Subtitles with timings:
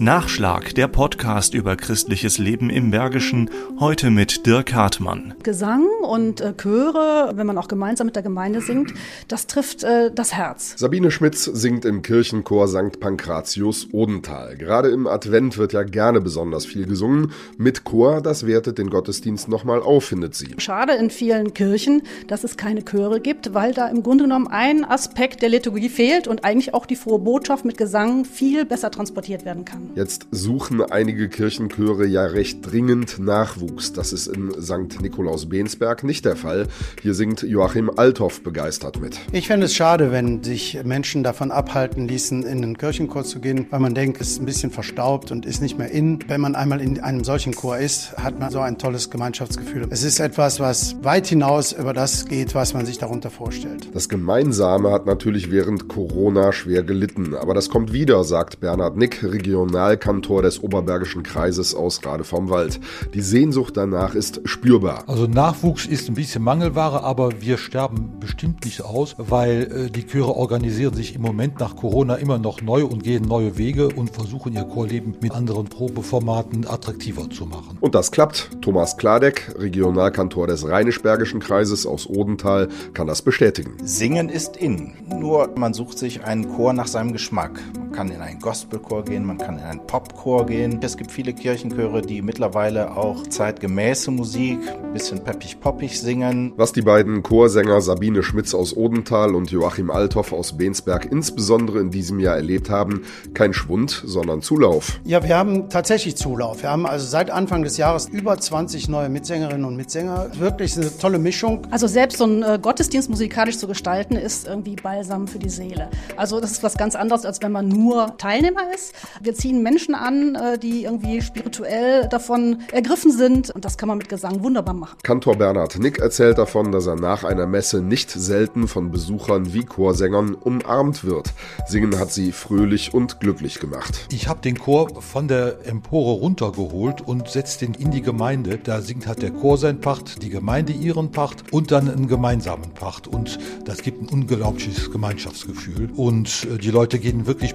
[0.00, 5.34] Nachschlag, der Podcast über christliches Leben im Bergischen, heute mit Dirk Hartmann.
[5.42, 8.94] Gesang und äh, Chöre, wenn man auch gemeinsam mit der Gemeinde singt,
[9.26, 10.74] das trifft äh, das Herz.
[10.76, 13.00] Sabine Schmitz singt im Kirchenchor St.
[13.00, 14.56] Pankratius Odenthal.
[14.56, 17.32] Gerade im Advent wird ja gerne besonders viel gesungen.
[17.56, 20.54] Mit Chor, das wertet den Gottesdienst nochmal auf, findet sie.
[20.58, 24.84] Schade in vielen Kirchen, dass es keine Chöre gibt, weil da im Grunde genommen ein
[24.84, 29.44] Aspekt der Liturgie fehlt und eigentlich auch die frohe Botschaft mit Gesang viel besser transportiert
[29.44, 29.87] werden kann.
[29.94, 33.92] Jetzt suchen einige Kirchenchöre ja recht dringend Nachwuchs.
[33.92, 35.00] Das ist in St.
[35.00, 36.68] Nikolaus-Bensberg nicht der Fall.
[37.02, 39.18] Hier singt Joachim Althoff begeistert mit.
[39.32, 43.66] Ich fände es schade, wenn sich Menschen davon abhalten ließen, in den Kirchenchor zu gehen,
[43.70, 46.18] weil man denkt, es ist ein bisschen verstaubt und ist nicht mehr in.
[46.28, 49.86] Wenn man einmal in einem solchen Chor ist, hat man so ein tolles Gemeinschaftsgefühl.
[49.90, 53.88] Es ist etwas, was weit hinaus über das geht, was man sich darunter vorstellt.
[53.94, 59.22] Das Gemeinsame hat natürlich während Corona schwer gelitten, aber das kommt wieder, sagt Bernhard Nick,
[59.22, 62.80] Regional Regionalkantor des Oberbergischen Kreises aus Rade vom Wald.
[63.14, 65.04] Die Sehnsucht danach ist spürbar.
[65.06, 70.04] Also Nachwuchs ist ein bisschen Mangelware, aber wir sterben bestimmt nicht aus, weil äh, die
[70.04, 74.10] Chöre organisieren sich im Moment nach Corona immer noch neu und gehen neue Wege und
[74.10, 77.78] versuchen ihr Chorleben mit anderen Probeformaten attraktiver zu machen.
[77.80, 78.50] Und das klappt.
[78.60, 83.76] Thomas Kladeck, Regionalkantor des Rheinisch-Bergischen Kreises aus Odenthal, kann das bestätigen.
[83.84, 84.94] Singen ist in.
[85.06, 87.60] Nur man sucht sich einen Chor nach seinem Geschmack.
[87.88, 90.78] Man kann in einen Gospelchor gehen, man kann in einen Popchor gehen.
[90.82, 96.52] Es gibt viele Kirchenchöre, die mittlerweile auch zeitgemäße Musik, ein bisschen peppig-poppig singen.
[96.56, 101.90] Was die beiden Chorsänger Sabine Schmitz aus Odenthal und Joachim Althoff aus Bensberg insbesondere in
[101.90, 105.00] diesem Jahr erlebt haben, kein Schwund, sondern Zulauf.
[105.04, 106.62] Ja, wir haben tatsächlich Zulauf.
[106.62, 110.30] Wir haben also seit Anfang des Jahres über 20 neue Mitsängerinnen und Mitsänger.
[110.38, 111.66] Wirklich eine tolle Mischung.
[111.70, 115.88] Also selbst so ein äh, Gottesdienst musikalisch zu gestalten, ist irgendwie Balsam für die Seele.
[116.16, 117.87] Also das ist was ganz anderes, als wenn man nur
[118.18, 118.94] Teilnehmer ist.
[119.20, 123.50] Wir ziehen Menschen an, äh, die irgendwie spirituell davon ergriffen sind.
[123.50, 124.98] Und das kann man mit Gesang wunderbar machen.
[125.02, 129.64] Kantor Bernhard Nick erzählt davon, dass er nach einer Messe nicht selten von Besuchern wie
[129.64, 131.32] Chorsängern umarmt wird.
[131.66, 134.06] Singen hat sie fröhlich und glücklich gemacht.
[134.10, 138.58] Ich habe den Chor von der Empore runtergeholt und setzt den in die Gemeinde.
[138.58, 142.72] Da singt halt der Chor sein Pacht, die Gemeinde ihren Pacht und dann einen gemeinsamen
[142.74, 143.06] Pacht.
[143.06, 145.90] Und das gibt ein unglaubliches Gemeinschaftsgefühl.
[145.96, 147.54] Und äh, die Leute gehen wirklich